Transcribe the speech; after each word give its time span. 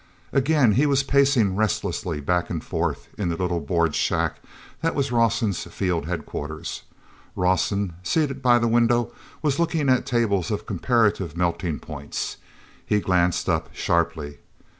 Again 0.33 0.71
he 0.71 0.87
was 0.87 1.03
pacing 1.03 1.55
restlessly 1.55 2.19
back 2.21 2.49
and 2.49 2.63
forth 2.63 3.09
in 3.19 3.29
the 3.29 3.35
little 3.35 3.59
board 3.59 3.93
shack 3.93 4.37
that 4.81 4.95
was 4.95 5.11
Rawson's 5.11 5.63
field 5.65 6.07
head 6.07 6.25
quarters. 6.25 6.81
Rawson, 7.35 7.93
seated 8.01 8.41
by 8.41 8.57
the 8.57 8.67
window, 8.67 9.13
was 9.43 9.59
looking 9.59 9.89
at 9.89 10.07
tables 10.07 10.49
of 10.49 10.65
comparative 10.65 11.37
melting 11.37 11.77
points. 11.77 12.37
He 12.83 12.99
glanced 12.99 13.47
up 13.47 13.69
sharply. 13.75 14.39